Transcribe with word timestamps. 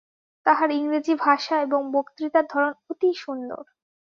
তাঁহার 0.45 0.69
ইংরেজী 0.71 1.13
ভাষা 1.19 1.55
এবং 1.61 1.81
বক্তৃতার 1.93 2.45
ধরন 2.49 2.73
অতি 2.89 3.09
সুন্দর। 3.15 3.63